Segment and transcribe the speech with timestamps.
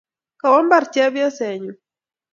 [0.39, 1.73] Kowo mbar chepyosenyu